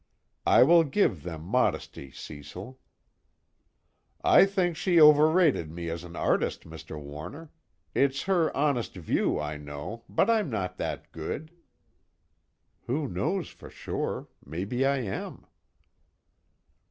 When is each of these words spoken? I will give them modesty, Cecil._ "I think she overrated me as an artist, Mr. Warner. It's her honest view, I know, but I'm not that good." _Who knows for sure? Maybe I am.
I 0.47 0.63
will 0.63 0.83
give 0.83 1.21
them 1.21 1.43
modesty, 1.43 2.09
Cecil._ 2.09 2.77
"I 4.23 4.47
think 4.47 4.75
she 4.75 4.99
overrated 4.99 5.69
me 5.69 5.91
as 5.91 6.03
an 6.03 6.15
artist, 6.15 6.63
Mr. 6.63 6.99
Warner. 6.99 7.51
It's 7.93 8.23
her 8.23 8.51
honest 8.57 8.95
view, 8.95 9.39
I 9.39 9.57
know, 9.57 10.03
but 10.09 10.27
I'm 10.27 10.49
not 10.49 10.77
that 10.77 11.11
good." 11.11 11.51
_Who 12.87 13.11
knows 13.11 13.49
for 13.49 13.69
sure? 13.69 14.27
Maybe 14.43 14.87
I 14.87 15.01
am. 15.01 15.45